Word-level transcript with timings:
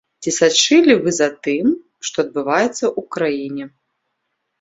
Ці 0.25 0.31
сачылі 0.35 0.93
вы 1.03 1.11
за 1.19 1.27
тым, 1.47 1.67
што 2.07 2.17
адбываецца 2.25 2.85
ў 2.87 3.01
краіне? 3.17 3.63